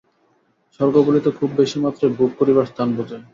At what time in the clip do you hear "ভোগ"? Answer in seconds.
2.17-2.29